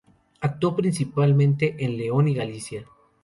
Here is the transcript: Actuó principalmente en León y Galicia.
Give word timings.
Actuó 0.39 0.75
principalmente 0.75 1.75
en 1.85 1.95
León 1.95 2.27
y 2.27 2.33
Galicia. 2.33 2.87